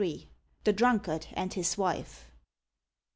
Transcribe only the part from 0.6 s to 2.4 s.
THE DRUNKARD AND HIS WIFE.